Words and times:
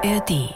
ARD. 0.00 0.54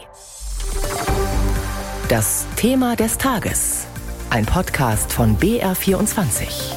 Das 2.08 2.46
Thema 2.54 2.94
des 2.94 3.18
Tages. 3.18 3.88
Ein 4.30 4.46
Podcast 4.46 5.12
von 5.12 5.36
BR24. 5.36 6.74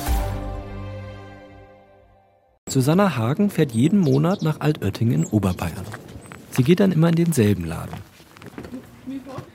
Susanna 2.68 3.18
Hagen 3.18 3.52
fährt 3.52 3.74
jeden 3.74 4.00
Monat 4.00 4.42
nach 4.42 4.62
Altötting 4.62 5.12
in 5.12 5.26
Oberbayern. 5.26 5.86
Sie 6.50 6.64
geht 6.64 6.80
dann 6.80 6.92
immer 6.92 7.10
in 7.10 7.16
denselben 7.16 7.66
Laden. 7.66 7.98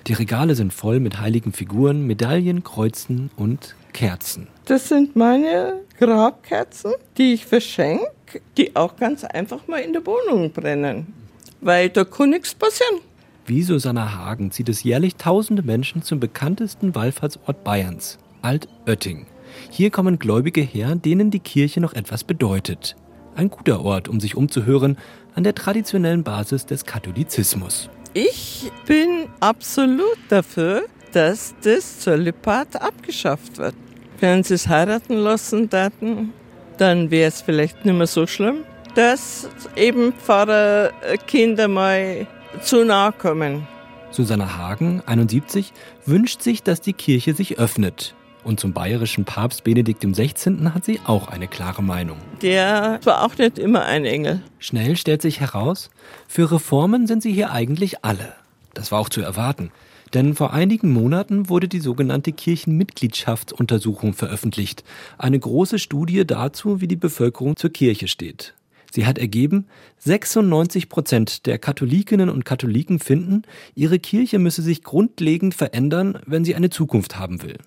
Die 0.06 0.12
Regale 0.12 0.54
sind 0.54 0.72
voll 0.72 1.00
mit 1.00 1.20
heiligen 1.20 1.52
Figuren, 1.52 2.06
Medaillen, 2.06 2.62
Kreuzen 2.62 3.30
und 3.36 3.74
Kerzen. 3.92 4.46
Das 4.66 4.88
sind 4.88 5.16
meine 5.16 5.80
Grabkerzen, 5.98 6.92
die 7.18 7.34
ich 7.34 7.44
verschenke, 7.44 8.40
die 8.56 8.76
auch 8.76 8.94
ganz 8.94 9.24
einfach 9.24 9.66
mal 9.66 9.78
in 9.78 9.94
der 9.94 10.06
Wohnung 10.06 10.52
brennen. 10.52 11.19
Weil 11.60 11.90
da 11.90 12.04
kann 12.04 12.30
nichts 12.30 12.54
passieren. 12.54 13.00
Wie 13.46 13.62
Susanna 13.62 14.14
Hagen 14.14 14.50
zieht 14.50 14.68
es 14.68 14.82
jährlich 14.82 15.16
tausende 15.16 15.62
Menschen 15.62 16.02
zum 16.02 16.20
bekanntesten 16.20 16.94
Wallfahrtsort 16.94 17.64
Bayerns, 17.64 18.18
Altötting. 18.42 19.26
Hier 19.70 19.90
kommen 19.90 20.18
Gläubige 20.18 20.60
her, 20.60 20.94
denen 20.94 21.30
die 21.30 21.40
Kirche 21.40 21.80
noch 21.80 21.94
etwas 21.94 22.24
bedeutet. 22.24 22.96
Ein 23.34 23.50
guter 23.50 23.84
Ort, 23.84 24.08
um 24.08 24.20
sich 24.20 24.36
umzuhören 24.36 24.98
an 25.34 25.44
der 25.44 25.54
traditionellen 25.54 26.22
Basis 26.22 26.66
des 26.66 26.84
Katholizismus. 26.84 27.88
Ich 28.14 28.70
bin 28.86 29.28
absolut 29.40 30.18
dafür, 30.28 30.84
dass 31.12 31.54
das 31.62 32.00
Zölibat 32.00 32.80
abgeschafft 32.80 33.58
wird. 33.58 33.74
Wenn 34.20 34.42
sie 34.42 34.54
es 34.54 34.68
heiraten 34.68 35.16
lassen 35.16 35.68
daten, 35.68 36.32
dann 36.76 37.10
wäre 37.10 37.28
es 37.28 37.40
vielleicht 37.40 37.84
nicht 37.84 37.96
mehr 37.96 38.06
so 38.06 38.26
schlimm, 38.26 38.64
dass 38.94 39.48
eben 39.76 40.12
Pfarrerkinder 40.12 41.68
mal 41.68 42.26
zu 42.62 42.84
nahe 42.84 43.12
kommen. 43.12 43.66
Susanna 44.10 44.56
Hagen, 44.56 45.02
71, 45.06 45.72
wünscht 46.04 46.42
sich, 46.42 46.62
dass 46.62 46.80
die 46.80 46.92
Kirche 46.92 47.34
sich 47.34 47.58
öffnet. 47.58 48.14
Und 48.42 48.58
zum 48.58 48.72
bayerischen 48.72 49.24
Papst 49.24 49.64
Benedikt 49.64 50.02
XVI. 50.02 50.70
hat 50.74 50.84
sie 50.84 50.98
auch 51.04 51.28
eine 51.28 51.46
klare 51.46 51.82
Meinung. 51.82 52.18
Der 52.42 52.98
war 53.04 53.24
auch 53.24 53.36
nicht 53.36 53.58
immer 53.58 53.84
ein 53.84 54.04
Engel. 54.04 54.42
Schnell 54.58 54.96
stellt 54.96 55.22
sich 55.22 55.40
heraus, 55.40 55.90
für 56.26 56.50
Reformen 56.50 57.06
sind 57.06 57.22
sie 57.22 57.32
hier 57.32 57.52
eigentlich 57.52 58.04
alle. 58.04 58.34
Das 58.74 58.90
war 58.90 58.98
auch 58.98 59.10
zu 59.10 59.20
erwarten. 59.20 59.70
Denn 60.14 60.34
vor 60.34 60.52
einigen 60.52 60.92
Monaten 60.92 61.48
wurde 61.48 61.68
die 61.68 61.78
sogenannte 61.78 62.32
Kirchenmitgliedschaftsuntersuchung 62.32 64.14
veröffentlicht. 64.14 64.82
Eine 65.18 65.38
große 65.38 65.78
Studie 65.78 66.26
dazu, 66.26 66.80
wie 66.80 66.88
die 66.88 66.96
Bevölkerung 66.96 67.56
zur 67.56 67.70
Kirche 67.70 68.08
steht. 68.08 68.54
Sie 68.92 69.06
hat 69.06 69.18
ergeben, 69.18 69.66
96 69.98 70.88
Prozent 70.88 71.46
der 71.46 71.58
Katholikinnen 71.58 72.28
und 72.28 72.44
Katholiken 72.44 72.98
finden, 72.98 73.42
ihre 73.74 73.98
Kirche 73.98 74.38
müsse 74.38 74.62
sich 74.62 74.82
grundlegend 74.82 75.54
verändern, 75.54 76.18
wenn 76.26 76.44
sie 76.44 76.54
eine 76.54 76.70
Zukunft 76.70 77.18
haben 77.18 77.42
will. 77.42 77.58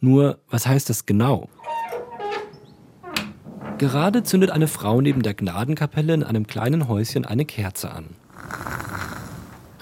Nur, 0.00 0.38
was 0.50 0.66
heißt 0.66 0.90
das 0.90 1.06
genau? 1.06 1.48
Gerade 3.78 4.22
zündet 4.22 4.50
eine 4.50 4.68
Frau 4.68 5.00
neben 5.00 5.22
der 5.22 5.34
Gnadenkapelle 5.34 6.14
in 6.14 6.22
einem 6.22 6.46
kleinen 6.46 6.88
Häuschen 6.88 7.24
eine 7.24 7.44
Kerze 7.44 7.90
an. 7.90 8.06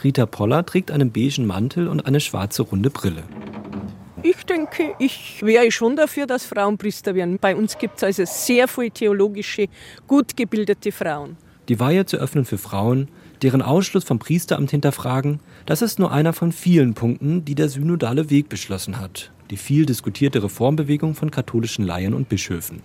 Rita 0.03 0.27
Poller 0.27 0.67
trägt 0.67 0.91
einen 0.91 1.13
beigen 1.13 1.47
Mantel 1.47 1.89
und 1.89 2.05
eine 2.07 2.21
schwarze 2.21 2.63
runde 2.63 2.91
Brille. 2.91 3.23
Ich 4.27 4.47
denke, 4.47 4.95
ich 4.99 5.43
wäre 5.43 5.71
schon 5.71 5.97
dafür, 5.97 6.27
dass 6.27 6.47
Frauen 6.47 6.79
Priester 6.79 7.15
werden. 7.15 7.39
Bei 7.39 7.55
uns 7.55 7.77
gibt 7.77 7.99
es 7.99 8.05
also 8.05 8.23
sehr 8.25 8.69
viele 8.69 8.91
theologische, 8.91 9.67
gut 10.07 10.35
gebildete 10.35 10.93
Frauen. 10.93 11.37
Die 11.69 11.79
Weihe 11.79 12.07
zu 12.07 12.17
öffnen 12.17 12.47
für 12.47 12.57
Frauen, 12.57 13.09
deren 13.43 13.61
Ausschluss 13.61 14.05
vom 14.05 14.19
Priesteramt 14.19 14.71
hinterfragen, 14.71 15.41
das 15.67 15.83
ist 15.83 15.99
nur 15.99 16.11
einer 16.11 16.33
von 16.33 16.53
vielen 16.53 16.95
Punkten, 16.95 17.45
die 17.45 17.55
der 17.55 17.69
synodale 17.69 18.31
Weg 18.31 18.49
beschlossen 18.49 18.99
hat. 18.99 19.31
Die 19.51 19.59
viel 19.59 19.85
diskutierte 19.85 20.43
Reformbewegung 20.43 21.15
von 21.15 21.31
katholischen 21.31 21.85
Laien 21.85 22.15
und 22.15 22.31
Bischöfen. 22.31 22.81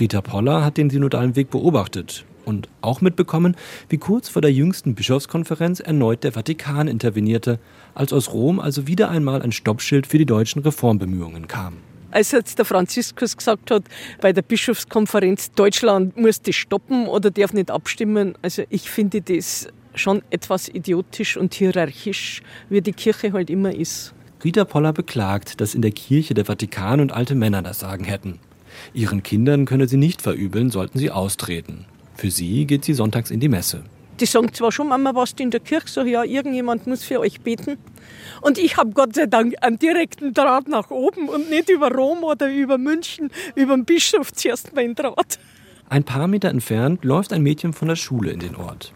Rita 0.00 0.22
Poller 0.22 0.64
hat 0.64 0.76
den 0.76 0.90
synodalen 0.90 1.36
Weg 1.36 1.50
beobachtet 1.50 2.24
und 2.44 2.68
auch 2.80 3.00
mitbekommen, 3.00 3.56
wie 3.88 3.98
kurz 3.98 4.28
vor 4.28 4.42
der 4.42 4.52
jüngsten 4.52 4.94
Bischofskonferenz 4.94 5.80
erneut 5.80 6.24
der 6.24 6.32
Vatikan 6.32 6.88
intervenierte, 6.88 7.58
als 7.94 8.12
aus 8.12 8.32
Rom 8.32 8.60
also 8.60 8.86
wieder 8.86 9.10
einmal 9.10 9.42
ein 9.42 9.52
Stoppschild 9.52 10.06
für 10.06 10.18
die 10.18 10.26
deutschen 10.26 10.62
Reformbemühungen 10.62 11.48
kam. 11.48 11.78
Als 12.10 12.30
jetzt 12.30 12.58
der 12.58 12.64
Franziskus 12.64 13.36
gesagt 13.36 13.72
hat, 13.72 13.82
bei 14.20 14.32
der 14.32 14.42
Bischofskonferenz 14.42 15.50
Deutschland 15.50 16.16
muss 16.16 16.40
das 16.40 16.54
stoppen 16.54 17.08
oder 17.08 17.30
darf 17.30 17.52
nicht 17.52 17.72
abstimmen, 17.72 18.34
also 18.40 18.62
ich 18.70 18.88
finde 18.88 19.20
das 19.20 19.66
schon 19.96 20.22
etwas 20.30 20.68
idiotisch 20.68 21.36
und 21.36 21.54
hierarchisch, 21.54 22.42
wie 22.68 22.80
die 22.80 22.92
Kirche 22.92 23.32
halt 23.32 23.50
immer 23.50 23.74
ist. 23.74 24.14
Rita 24.44 24.64
Poller 24.64 24.92
beklagt, 24.92 25.60
dass 25.60 25.74
in 25.74 25.82
der 25.82 25.90
Kirche 25.90 26.34
der 26.34 26.44
Vatikan 26.44 27.00
und 27.00 27.12
alte 27.12 27.34
Männer 27.34 27.62
das 27.62 27.80
Sagen 27.80 28.04
hätten. 28.04 28.38
Ihren 28.92 29.22
Kindern 29.22 29.64
könne 29.64 29.88
sie 29.88 29.96
nicht 29.96 30.20
verübeln, 30.20 30.70
sollten 30.70 30.98
sie 30.98 31.10
austreten. 31.10 31.86
Für 32.14 32.30
sie 32.30 32.66
geht 32.66 32.84
sie 32.84 32.94
sonntags 32.94 33.30
in 33.30 33.40
die 33.40 33.48
Messe. 33.48 33.82
Die 34.20 34.26
sagen 34.26 34.52
zwar 34.52 34.70
schon, 34.70 34.88
Mama, 34.88 35.14
was 35.14 35.32
in 35.38 35.50
der 35.50 35.60
Kirche, 35.60 35.88
so 35.88 36.02
ja, 36.02 36.22
irgendjemand 36.22 36.86
muss 36.86 37.02
für 37.02 37.18
euch 37.18 37.40
beten. 37.40 37.78
Und 38.40 38.58
ich 38.58 38.76
habe 38.76 38.90
Gott 38.90 39.14
sei 39.16 39.26
Dank 39.26 39.54
einen 39.60 39.78
direkten 39.78 40.32
Draht 40.32 40.68
nach 40.68 40.90
oben 40.90 41.28
und 41.28 41.50
nicht 41.50 41.68
über 41.68 41.90
Rom 41.90 42.22
oder 42.22 42.48
über 42.48 42.78
München, 42.78 43.30
über 43.56 43.74
den 43.74 43.84
Bischof 43.84 44.32
zuerst 44.32 44.74
meinen 44.74 44.94
Draht. 44.94 45.38
Ein 45.88 46.04
paar 46.04 46.28
Meter 46.28 46.48
entfernt 46.48 47.04
läuft 47.04 47.32
ein 47.32 47.42
Mädchen 47.42 47.72
von 47.72 47.88
der 47.88 47.96
Schule 47.96 48.30
in 48.30 48.38
den 48.38 48.54
Ort. 48.54 48.92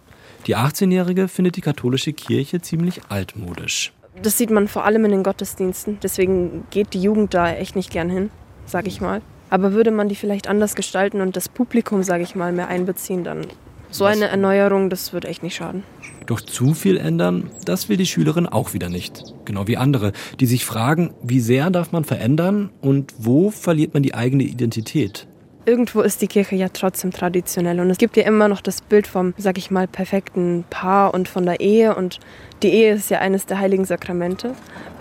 Die 0.46 0.56
18-Jährige 0.56 1.28
findet 1.28 1.56
die 1.56 1.60
katholische 1.60 2.12
Kirche 2.12 2.60
ziemlich 2.60 3.00
altmodisch. 3.08 3.92
Das 4.22 4.38
sieht 4.38 4.50
man 4.50 4.68
vor 4.68 4.84
allem 4.84 5.04
in 5.04 5.10
den 5.10 5.22
Gottesdiensten. 5.22 5.98
Deswegen 6.02 6.64
geht 6.70 6.94
die 6.94 7.02
Jugend 7.02 7.34
da 7.34 7.52
echt 7.52 7.76
nicht 7.76 7.90
gern 7.90 8.08
hin, 8.08 8.30
sag 8.66 8.86
ich 8.86 9.00
mal. 9.00 9.20
Aber 9.50 9.72
würde 9.72 9.90
man 9.90 10.08
die 10.08 10.14
vielleicht 10.14 10.48
anders 10.48 10.74
gestalten 10.74 11.20
und 11.20 11.36
das 11.36 11.48
Publikum, 11.48 12.02
sage 12.02 12.22
ich 12.22 12.34
mal, 12.34 12.52
mehr 12.52 12.68
einbeziehen, 12.68 13.24
dann 13.24 13.46
so 13.90 14.04
eine 14.04 14.28
Erneuerung, 14.28 14.90
das 14.90 15.12
würde 15.12 15.28
echt 15.28 15.42
nicht 15.42 15.56
schaden. 15.56 15.82
Doch 16.26 16.42
zu 16.42 16.74
viel 16.74 16.98
ändern, 16.98 17.50
das 17.64 17.88
will 17.88 17.96
die 17.96 18.04
Schülerin 18.04 18.46
auch 18.46 18.74
wieder 18.74 18.90
nicht. 18.90 19.24
Genau 19.46 19.66
wie 19.66 19.78
andere, 19.78 20.12
die 20.40 20.46
sich 20.46 20.66
fragen, 20.66 21.14
wie 21.22 21.40
sehr 21.40 21.70
darf 21.70 21.90
man 21.90 22.04
verändern 22.04 22.68
und 22.82 23.14
wo 23.16 23.50
verliert 23.50 23.94
man 23.94 24.02
die 24.02 24.14
eigene 24.14 24.42
Identität? 24.42 25.26
Irgendwo 25.64 26.00
ist 26.00 26.20
die 26.20 26.28
Kirche 26.28 26.56
ja 26.56 26.68
trotzdem 26.70 27.12
traditionell 27.12 27.80
und 27.80 27.90
es 27.90 27.98
gibt 27.98 28.16
ja 28.16 28.24
immer 28.24 28.48
noch 28.48 28.60
das 28.60 28.82
Bild 28.82 29.06
vom, 29.06 29.34
sag 29.38 29.56
ich 29.58 29.70
mal, 29.70 29.86
perfekten 29.86 30.64
Paar 30.68 31.14
und 31.14 31.28
von 31.28 31.44
der 31.44 31.60
Ehe 31.60 31.94
und 31.94 32.20
die 32.62 32.68
Ehe 32.68 32.94
ist 32.94 33.10
ja 33.10 33.20
eines 33.20 33.46
der 33.46 33.58
heiligen 33.58 33.84
Sakramente 33.84 34.52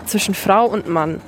zwischen 0.06 0.34
Frau 0.34 0.66
und 0.66 0.88
Mann. 0.88 1.20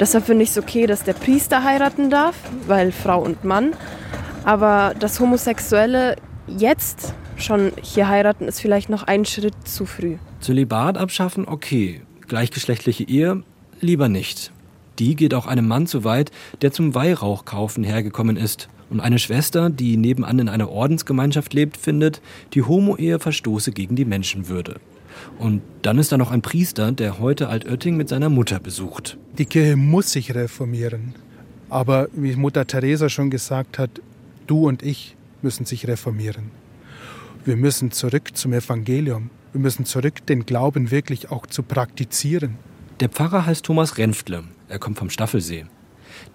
Deshalb 0.00 0.26
finde 0.26 0.42
ich 0.42 0.50
es 0.50 0.58
okay, 0.58 0.86
dass 0.86 1.04
der 1.04 1.12
Priester 1.12 1.62
heiraten 1.62 2.10
darf, 2.10 2.36
weil 2.66 2.90
Frau 2.90 3.22
und 3.22 3.44
Mann. 3.44 3.72
Aber 4.44 4.94
das 4.98 5.20
Homosexuelle 5.20 6.16
jetzt 6.46 7.14
schon 7.36 7.72
hier 7.82 8.08
heiraten, 8.08 8.46
ist 8.46 8.60
vielleicht 8.60 8.88
noch 8.88 9.04
ein 9.04 9.24
Schritt 9.24 9.54
zu 9.64 9.86
früh. 9.86 10.16
Zölibat 10.40 10.98
abschaffen, 10.98 11.46
okay. 11.46 12.02
Gleichgeschlechtliche 12.26 13.04
Ehe, 13.04 13.42
lieber 13.80 14.08
nicht. 14.08 14.52
Die 14.98 15.16
geht 15.16 15.34
auch 15.34 15.46
einem 15.46 15.66
Mann 15.66 15.86
zu 15.86 16.04
weit, 16.04 16.30
der 16.62 16.72
zum 16.72 16.94
Weihrauchkaufen 16.94 17.84
hergekommen 17.84 18.36
ist. 18.36 18.68
Und 18.90 19.00
eine 19.00 19.18
Schwester, 19.18 19.70
die 19.70 19.96
nebenan 19.96 20.38
in 20.38 20.48
einer 20.48 20.70
Ordensgemeinschaft 20.70 21.54
lebt, 21.54 21.76
findet, 21.76 22.20
die 22.52 22.62
Homo-Ehe 22.62 23.18
verstoße 23.18 23.72
gegen 23.72 23.96
die 23.96 24.04
Menschenwürde. 24.04 24.76
Und 25.38 25.62
dann 25.82 25.98
ist 25.98 26.12
da 26.12 26.18
noch 26.18 26.30
ein 26.30 26.42
Priester, 26.42 26.92
der 26.92 27.18
heute 27.18 27.48
Altötting 27.48 27.96
mit 27.96 28.08
seiner 28.08 28.28
Mutter 28.28 28.60
besucht. 28.60 29.18
Die 29.38 29.46
Kirche 29.46 29.76
muss 29.76 30.12
sich 30.12 30.34
reformieren. 30.34 31.14
Aber 31.68 32.08
wie 32.12 32.36
Mutter 32.36 32.66
Teresa 32.66 33.08
schon 33.08 33.30
gesagt 33.30 33.78
hat, 33.78 33.90
du 34.46 34.68
und 34.68 34.82
ich 34.82 35.16
müssen 35.42 35.66
sich 35.66 35.86
reformieren. 35.86 36.50
Wir 37.44 37.56
müssen 37.56 37.90
zurück 37.90 38.36
zum 38.36 38.52
Evangelium. 38.52 39.30
Wir 39.52 39.60
müssen 39.60 39.84
zurück, 39.84 40.26
den 40.26 40.46
Glauben 40.46 40.90
wirklich 40.90 41.30
auch 41.30 41.46
zu 41.46 41.62
praktizieren. 41.62 42.56
Der 43.00 43.08
Pfarrer 43.08 43.46
heißt 43.46 43.64
Thomas 43.64 43.98
Renftle. 43.98 44.44
Er 44.68 44.78
kommt 44.78 44.98
vom 44.98 45.10
Staffelsee. 45.10 45.66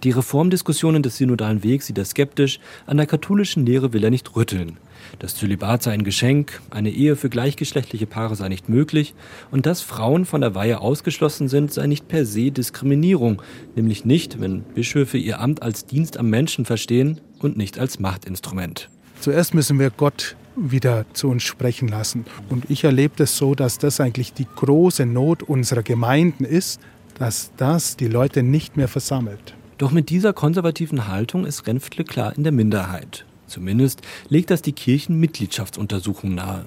Die 0.04 0.10
Reformdiskussionen 0.10 1.02
des 1.02 1.16
synodalen 1.16 1.64
Wegs 1.64 1.86
sieht 1.86 1.98
er 1.98 2.04
skeptisch, 2.04 2.60
an 2.86 2.96
der 2.96 3.06
katholischen 3.06 3.66
Lehre 3.66 3.92
will 3.92 4.04
er 4.04 4.10
nicht 4.10 4.36
rütteln. 4.36 4.78
Das 5.18 5.34
Zölibat 5.34 5.82
sei 5.82 5.92
ein 5.92 6.04
Geschenk, 6.04 6.60
eine 6.70 6.90
Ehe 6.90 7.16
für 7.16 7.28
gleichgeschlechtliche 7.28 8.06
Paare 8.06 8.36
sei 8.36 8.48
nicht 8.48 8.68
möglich 8.68 9.14
und 9.50 9.66
dass 9.66 9.80
Frauen 9.80 10.24
von 10.24 10.40
der 10.40 10.54
Weihe 10.54 10.80
ausgeschlossen 10.80 11.48
sind, 11.48 11.72
sei 11.72 11.86
nicht 11.86 12.08
per 12.08 12.24
se 12.24 12.50
Diskriminierung, 12.50 13.42
nämlich 13.76 14.04
nicht, 14.04 14.40
wenn 14.40 14.62
Bischöfe 14.62 15.18
ihr 15.18 15.40
Amt 15.40 15.62
als 15.62 15.86
Dienst 15.86 16.16
am 16.16 16.30
Menschen 16.30 16.64
verstehen 16.64 17.20
und 17.38 17.56
nicht 17.56 17.78
als 17.78 17.98
Machtinstrument. 17.98 18.88
Zuerst 19.20 19.54
müssen 19.54 19.78
wir 19.78 19.90
Gott 19.90 20.36
wieder 20.56 21.04
zu 21.12 21.28
uns 21.28 21.42
sprechen 21.42 21.88
lassen. 21.88 22.24
Und 22.48 22.70
ich 22.70 22.84
erlebe 22.84 23.14
es 23.14 23.30
das 23.30 23.36
so, 23.36 23.54
dass 23.54 23.78
das 23.78 24.00
eigentlich 24.00 24.32
die 24.32 24.46
große 24.56 25.06
Not 25.06 25.42
unserer 25.42 25.82
Gemeinden 25.82 26.44
ist, 26.44 26.80
dass 27.18 27.52
das 27.56 27.96
die 27.96 28.08
Leute 28.08 28.42
nicht 28.42 28.76
mehr 28.76 28.88
versammelt. 28.88 29.54
Doch 29.78 29.90
mit 29.92 30.10
dieser 30.10 30.32
konservativen 30.32 31.08
Haltung 31.08 31.46
ist 31.46 31.66
Renftle 31.66 32.04
klar 32.04 32.36
in 32.36 32.42
der 32.42 32.52
Minderheit. 32.52 33.24
Zumindest 33.50 34.02
legt 34.28 34.50
das 34.50 34.62
die 34.62 34.72
Kirchenmitgliedschaftsuntersuchung 34.72 36.34
nahe. 36.34 36.66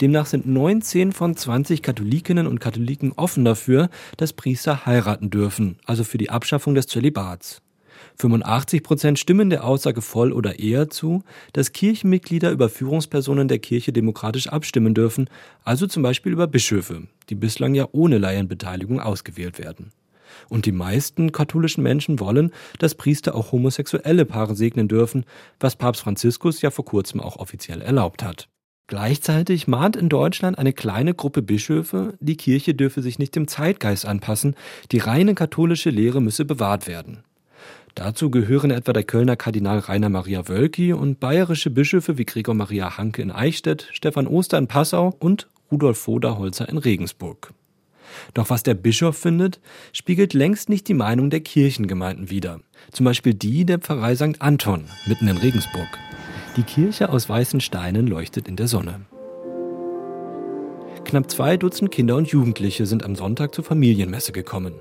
Demnach 0.00 0.26
sind 0.26 0.46
19 0.46 1.12
von 1.12 1.36
20 1.36 1.82
Katholikinnen 1.82 2.46
und 2.46 2.58
Katholiken 2.58 3.12
offen 3.12 3.44
dafür, 3.44 3.90
dass 4.16 4.32
Priester 4.32 4.86
heiraten 4.86 5.30
dürfen, 5.30 5.78
also 5.84 6.02
für 6.02 6.18
die 6.18 6.30
Abschaffung 6.30 6.74
des 6.74 6.88
Zölibats. 6.88 7.60
85 8.16 8.82
Prozent 8.82 9.18
stimmen 9.18 9.50
der 9.50 9.64
Aussage 9.64 10.02
voll 10.02 10.32
oder 10.32 10.58
eher 10.58 10.90
zu, 10.90 11.22
dass 11.52 11.72
Kirchenmitglieder 11.72 12.50
über 12.50 12.68
Führungspersonen 12.68 13.48
der 13.48 13.58
Kirche 13.58 13.92
demokratisch 13.92 14.48
abstimmen 14.48 14.94
dürfen, 14.94 15.28
also 15.62 15.86
zum 15.86 16.02
Beispiel 16.02 16.32
über 16.32 16.46
Bischöfe, 16.46 17.02
die 17.28 17.34
bislang 17.34 17.74
ja 17.74 17.86
ohne 17.92 18.18
Laienbeteiligung 18.18 19.00
ausgewählt 19.00 19.58
werden. 19.58 19.92
Und 20.48 20.66
die 20.66 20.72
meisten 20.72 21.32
katholischen 21.32 21.82
Menschen 21.82 22.20
wollen, 22.20 22.52
dass 22.78 22.94
Priester 22.94 23.34
auch 23.34 23.52
homosexuelle 23.52 24.24
Paare 24.24 24.54
segnen 24.54 24.88
dürfen, 24.88 25.24
was 25.60 25.76
Papst 25.76 26.02
Franziskus 26.02 26.62
ja 26.62 26.70
vor 26.70 26.84
kurzem 26.84 27.20
auch 27.20 27.36
offiziell 27.36 27.80
erlaubt 27.80 28.22
hat. 28.22 28.48
Gleichzeitig 28.86 29.66
mahnt 29.66 29.96
in 29.96 30.10
Deutschland 30.10 30.58
eine 30.58 30.74
kleine 30.74 31.14
Gruppe 31.14 31.40
Bischöfe, 31.40 32.14
die 32.20 32.36
Kirche 32.36 32.74
dürfe 32.74 33.00
sich 33.00 33.18
nicht 33.18 33.34
dem 33.34 33.48
Zeitgeist 33.48 34.04
anpassen, 34.04 34.56
die 34.92 34.98
reine 34.98 35.34
katholische 35.34 35.88
Lehre 35.88 36.20
müsse 36.20 36.44
bewahrt 36.44 36.86
werden. 36.86 37.24
Dazu 37.94 38.30
gehören 38.30 38.70
etwa 38.70 38.92
der 38.92 39.04
Kölner 39.04 39.36
Kardinal 39.36 39.78
Rainer 39.78 40.10
Maria 40.10 40.48
Wölki 40.48 40.92
und 40.92 41.20
bayerische 41.20 41.70
Bischöfe 41.70 42.18
wie 42.18 42.24
Gregor 42.24 42.54
Maria 42.54 42.98
Hanke 42.98 43.22
in 43.22 43.30
Eichstätt, 43.30 43.88
Stefan 43.92 44.26
Oster 44.26 44.58
in 44.58 44.66
Passau 44.66 45.14
und 45.18 45.48
Rudolf 45.70 45.98
Voderholzer 45.98 46.68
in 46.68 46.76
Regensburg. 46.76 47.54
Doch 48.34 48.50
was 48.50 48.62
der 48.62 48.74
Bischof 48.74 49.16
findet, 49.16 49.60
spiegelt 49.92 50.34
längst 50.34 50.68
nicht 50.68 50.88
die 50.88 50.94
Meinung 50.94 51.30
der 51.30 51.40
Kirchengemeinden 51.40 52.30
wider. 52.30 52.60
Zum 52.92 53.04
Beispiel 53.04 53.34
die 53.34 53.64
der 53.64 53.78
Pfarrei 53.78 54.14
St. 54.14 54.40
Anton 54.40 54.84
mitten 55.06 55.28
in 55.28 55.36
Regensburg. 55.36 55.88
Die 56.56 56.62
Kirche 56.62 57.10
aus 57.10 57.28
weißen 57.28 57.60
Steinen 57.60 58.06
leuchtet 58.06 58.48
in 58.48 58.56
der 58.56 58.68
Sonne. 58.68 59.06
Knapp 61.04 61.30
zwei 61.30 61.56
Dutzend 61.56 61.90
Kinder 61.90 62.16
und 62.16 62.28
Jugendliche 62.28 62.86
sind 62.86 63.04
am 63.04 63.14
Sonntag 63.14 63.54
zur 63.54 63.64
Familienmesse 63.64 64.32
gekommen. 64.32 64.74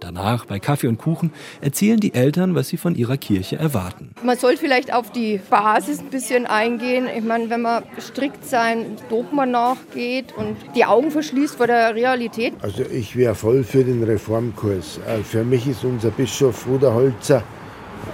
Danach, 0.00 0.44
bei 0.44 0.58
Kaffee 0.58 0.88
und 0.88 0.98
Kuchen, 0.98 1.32
erzählen 1.60 1.98
die 1.98 2.14
Eltern, 2.14 2.54
was 2.54 2.68
sie 2.68 2.76
von 2.76 2.94
ihrer 2.94 3.16
Kirche 3.16 3.56
erwarten. 3.56 4.10
Man 4.22 4.36
soll 4.36 4.56
vielleicht 4.56 4.92
auf 4.92 5.10
die 5.10 5.40
Basis 5.50 6.00
ein 6.00 6.10
bisschen 6.10 6.46
eingehen. 6.46 7.06
Ich 7.14 7.24
meine, 7.24 7.50
wenn 7.50 7.62
man 7.62 7.82
strikt 8.00 8.44
sein 8.44 8.96
Dogma 9.08 9.46
nachgeht 9.46 10.32
und 10.36 10.56
die 10.74 10.84
Augen 10.84 11.10
verschließt 11.10 11.56
vor 11.56 11.66
der 11.66 11.94
Realität. 11.94 12.54
Also 12.60 12.82
ich 12.82 13.16
wäre 13.16 13.34
voll 13.34 13.64
für 13.64 13.84
den 13.84 14.02
Reformkurs. 14.02 15.00
Äh, 15.06 15.22
für 15.22 15.44
mich 15.44 15.66
ist 15.66 15.84
unser 15.84 16.10
Bischof 16.10 16.66
Ruderholzer 16.66 17.42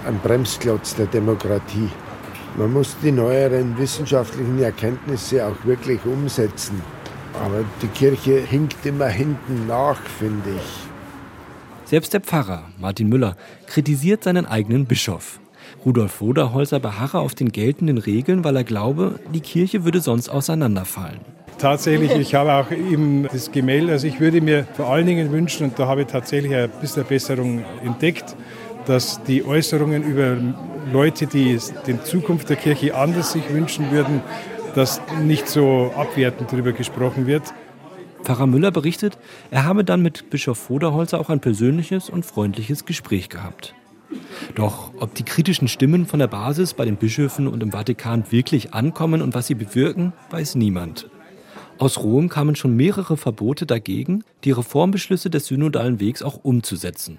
ein 0.07 0.19
Bremsklotz 0.19 0.95
der 0.95 1.05
Demokratie. 1.07 1.89
Man 2.57 2.71
muss 2.71 2.95
die 3.01 3.11
neueren 3.11 3.77
wissenschaftlichen 3.77 4.61
Erkenntnisse 4.61 5.45
auch 5.45 5.65
wirklich 5.65 5.99
umsetzen. 6.05 6.81
Aber 7.43 7.63
die 7.81 7.87
Kirche 7.87 8.39
hinkt 8.39 8.85
immer 8.85 9.07
hinten 9.07 9.67
nach, 9.67 9.99
finde 9.99 10.51
ich. 10.55 10.92
Selbst 11.93 12.11
der 12.11 12.21
Pfarrer, 12.21 12.63
Martin 12.79 13.07
Müller, 13.07 13.35
kritisiert 13.67 14.23
seinen 14.23 14.47
eigenen 14.47 14.87
Bischof. 14.87 15.39
Rudolf 15.85 16.21
Woderholzer 16.21 16.79
beharre 16.79 17.19
auf 17.19 17.35
den 17.35 17.51
geltenden 17.51 17.99
Regeln, 17.99 18.43
weil 18.43 18.55
er 18.55 18.63
glaube, 18.63 19.19
die 19.31 19.41
Kirche 19.41 19.85
würde 19.85 20.01
sonst 20.01 20.27
auseinanderfallen. 20.27 21.19
Tatsächlich, 21.59 22.11
ich 22.15 22.33
habe 22.33 22.51
auch 22.53 22.71
eben 22.71 23.27
das 23.31 23.51
Gemälde, 23.51 23.91
also 23.91 24.07
ich 24.07 24.19
würde 24.19 24.41
mir 24.41 24.65
vor 24.73 24.87
allen 24.87 25.05
Dingen 25.05 25.31
wünschen, 25.31 25.65
und 25.65 25.77
da 25.77 25.85
habe 25.85 26.01
ich 26.01 26.07
tatsächlich 26.07 26.55
ein 26.55 26.71
bisschen 26.81 27.03
Besserung 27.03 27.63
entdeckt, 27.85 28.35
dass 28.87 29.21
die 29.25 29.45
Äußerungen 29.45 30.01
über 30.01 30.35
Leute, 30.91 31.27
die 31.27 31.59
den 31.85 32.03
Zukunft 32.03 32.49
der 32.49 32.55
Kirche 32.55 32.95
anders 32.95 33.33
sich 33.33 33.47
wünschen 33.53 33.91
würden, 33.91 34.21
dass 34.73 34.99
nicht 35.21 35.47
so 35.47 35.93
abwertend 35.95 36.51
darüber 36.51 36.71
gesprochen 36.71 37.27
wird. 37.27 37.43
Pfarrer 38.23 38.47
Müller 38.47 38.71
berichtet, 38.71 39.17
er 39.51 39.65
habe 39.65 39.83
dann 39.83 40.01
mit 40.01 40.29
Bischof 40.29 40.57
Voderholzer 40.57 41.19
auch 41.19 41.29
ein 41.29 41.39
persönliches 41.39 42.09
und 42.09 42.25
freundliches 42.25 42.85
Gespräch 42.85 43.29
gehabt. 43.29 43.75
Doch 44.55 44.91
ob 44.99 45.13
die 45.15 45.23
kritischen 45.23 45.67
Stimmen 45.67 46.05
von 46.05 46.19
der 46.19 46.27
Basis 46.27 46.73
bei 46.73 46.85
den 46.85 46.97
Bischöfen 46.97 47.47
und 47.47 47.63
im 47.63 47.71
Vatikan 47.71 48.31
wirklich 48.31 48.73
ankommen 48.73 49.21
und 49.21 49.33
was 49.33 49.47
sie 49.47 49.55
bewirken, 49.55 50.13
weiß 50.29 50.55
niemand. 50.55 51.09
Aus 51.79 51.97
Rom 51.97 52.29
kamen 52.29 52.55
schon 52.55 52.75
mehrere 52.75 53.17
Verbote 53.17 53.65
dagegen, 53.65 54.23
die 54.43 54.51
Reformbeschlüsse 54.51 55.29
des 55.29 55.47
synodalen 55.47 55.99
Wegs 55.99 56.21
auch 56.21 56.39
umzusetzen. 56.43 57.17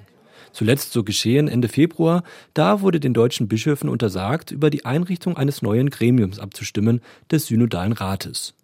Zuletzt 0.52 0.92
so 0.92 1.02
geschehen 1.02 1.48
Ende 1.48 1.66
Februar, 1.66 2.22
da 2.54 2.80
wurde 2.80 3.00
den 3.00 3.12
deutschen 3.12 3.48
Bischöfen 3.48 3.88
untersagt, 3.88 4.52
über 4.52 4.70
die 4.70 4.84
Einrichtung 4.84 5.36
eines 5.36 5.62
neuen 5.62 5.90
Gremiums 5.90 6.38
abzustimmen, 6.38 7.00
des 7.30 7.46
Synodalen 7.46 7.92
Rates. 7.92 8.54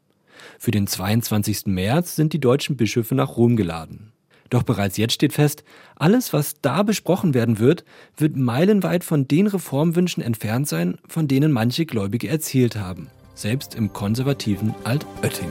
Für 0.58 0.70
den 0.70 0.86
22. 0.86 1.66
März 1.66 2.16
sind 2.16 2.32
die 2.32 2.40
deutschen 2.40 2.76
Bischöfe 2.76 3.14
nach 3.14 3.36
Rom 3.36 3.56
geladen. 3.56 4.12
Doch 4.50 4.64
bereits 4.64 4.96
jetzt 4.96 5.14
steht 5.14 5.32
fest, 5.32 5.62
alles, 5.94 6.32
was 6.32 6.60
da 6.60 6.82
besprochen 6.82 7.34
werden 7.34 7.60
wird, 7.60 7.84
wird 8.16 8.36
meilenweit 8.36 9.04
von 9.04 9.28
den 9.28 9.46
Reformwünschen 9.46 10.22
entfernt 10.22 10.68
sein, 10.68 10.98
von 11.06 11.28
denen 11.28 11.52
manche 11.52 11.86
Gläubige 11.86 12.28
erzählt 12.28 12.76
haben, 12.76 13.08
selbst 13.34 13.76
im 13.76 13.92
konservativen 13.92 14.74
Altötting. 14.82 15.50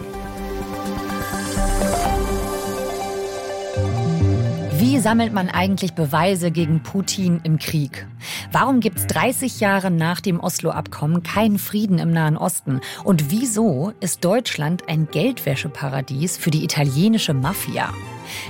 Wie 5.00 5.04
sammelt 5.04 5.32
man 5.32 5.48
eigentlich 5.48 5.94
Beweise 5.94 6.52
gegen 6.52 6.84
Putin 6.84 7.40
im 7.46 7.58
Krieg? 7.58 8.06
Warum 8.52 8.82
gibt 8.82 8.98
es 8.98 9.08
30 9.08 9.62
Jahre 9.62 9.92
nach 9.92 10.20
dem 10.20 10.42
Oslo-Abkommen 10.42 11.24
keinen 11.24 11.58
Frieden 11.58 12.00
im 12.00 12.12
Nahen 12.12 12.36
Osten? 12.36 12.82
Und 13.06 13.32
wieso 13.32 13.94
ist 14.02 14.26
Deutschland 14.26 14.90
ein 14.90 15.08
Geldwäscheparadies 15.10 16.36
für 16.36 16.52
die 16.52 16.66
italienische 16.66 17.34
Mafia? 17.34 17.94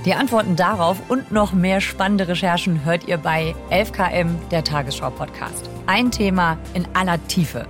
Die 0.05 0.15
Antworten 0.15 0.55
darauf 0.55 0.97
und 1.07 1.31
noch 1.31 1.53
mehr 1.53 1.81
spannende 1.81 2.27
Recherchen 2.27 2.83
hört 2.83 3.07
ihr 3.07 3.19
bei 3.19 3.53
11KM, 3.69 4.29
der 4.49 4.63
Tagesschau-Podcast. 4.63 5.69
Ein 5.89 6.11
Thema 6.11 6.59
in 6.75 6.87
aller 6.93 7.17
Tiefe. 7.29 7.65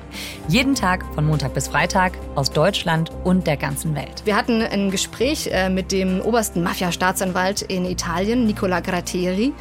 Jeden 0.50 0.76
Tag 0.76 1.06
von 1.16 1.26
Montag 1.26 1.54
bis 1.54 1.70
Freitag 1.70 2.12
aus 2.36 2.52
Deutschland 2.52 3.12
und 3.24 3.48
der 3.48 3.56
ganzen 3.56 3.96
Welt. 3.96 4.24
Wir 4.26 4.36
hatten 4.36 4.62
ein 4.62 4.92
Gespräch 4.92 5.48
äh, 5.48 5.70
mit 5.70 5.94
dem 5.94 6.20
obersten 6.20 6.62
Mafia-Staatsanwalt 6.62 7.62
in 7.62 7.86
Italien, 7.86 8.46
Nicola 8.46 8.82
Gratteri. 8.82 9.54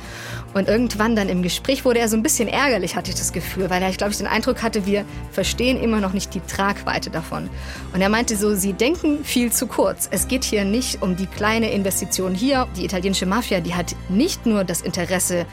Und 0.55 0.67
irgendwann 0.67 1.15
dann 1.15 1.29
im 1.29 1.45
Gespräch 1.45 1.85
wurde 1.85 2.01
er 2.01 2.09
so 2.09 2.17
ein 2.17 2.25
bisschen 2.25 2.49
ärgerlich, 2.49 2.97
hatte 2.97 3.13
ich 3.13 3.17
das 3.17 3.33
Gefühl, 3.33 3.71
weil 3.71 3.81
er, 3.81 3.93
glaube, 3.93 4.11
ich 4.11 4.19
den 4.19 4.27
Eindruck 4.27 4.61
hatte, 4.61 4.87
wir 4.87 5.05
verstehen 5.31 5.81
immer 5.81 6.01
noch 6.01 6.13
nicht 6.13 6.35
die 6.35 6.41
Tragweite 6.41 7.11
davon. 7.11 7.49
Und 7.95 8.01
er 8.01 8.09
meinte 8.09 8.35
so, 8.35 8.57
sie 8.57 8.73
denken 8.73 9.23
viel 9.23 9.53
zu 9.53 9.69
kurz. 9.69 10.09
Es 10.11 10.27
geht 10.27 10.43
hier 10.43 10.65
nicht 10.65 11.01
um 11.01 11.15
die 11.15 11.27
kleine 11.27 11.71
Investition 11.71 12.35
hier. 12.35 12.67
Die 12.77 12.85
italienische 12.85 13.27
Mafia, 13.27 13.61
die 13.61 13.77
hat 13.77 13.95
nicht 14.09 14.47
nur 14.47 14.65
das 14.65 14.81
Interesse, 14.81 15.47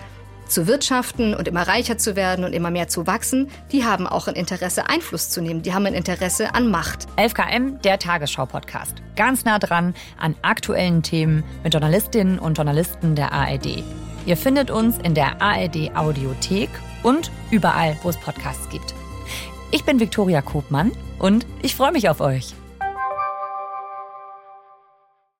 zu 0.48 0.68
wirtschaften 0.68 1.34
und 1.34 1.48
immer 1.48 1.68
reicher 1.68 1.98
zu 1.98 2.16
werden 2.16 2.46
und 2.46 2.54
immer 2.54 2.72
mehr 2.72 2.88
zu 2.88 3.08
wachsen, 3.08 3.50
die 3.72 3.84
haben 3.84 4.08
auch 4.08 4.28
ein 4.28 4.36
Interesse, 4.36 4.90
Einfluss 4.90 5.30
zu 5.30 5.42
nehmen. 5.42 5.62
Die 5.62 5.74
haben 5.74 5.86
ein 5.86 5.94
Interesse 5.94 6.54
an 6.54 6.70
Macht. 6.70 7.08
11KM, 7.18 7.82
der 7.82 8.00
Tagesschau-Podcast. 8.00 9.02
Ganz 9.16 9.46
nah 9.46 9.60
dran 9.60 9.94
an 10.18 10.36
aktuellen 10.42 11.04
Themen 11.04 11.44
mit 11.64 11.74
Journalistinnen 11.74 12.40
und 12.40 12.58
Journalisten 12.58 13.16
der 13.16 13.32
ARD. 13.32 13.84
Ihr 14.26 14.38
findet 14.38 14.72
uns 14.72 14.98
in 14.98 15.14
der 15.14 15.42
ARD 15.42 15.96
Audiothek 15.96 16.70
und 17.04 17.32
überall, 17.52 17.98
wo 18.02 18.10
es 18.10 18.18
Podcasts 18.18 18.70
gibt. 18.70 18.94
Ich 19.72 19.84
bin 19.84 20.00
Viktoria 20.00 20.42
Kobmann 20.42 20.92
und 21.20 21.46
ich 21.62 21.76
freue 21.76 21.92
mich 21.92 22.10
auf 22.10 22.22
euch. 22.22 22.56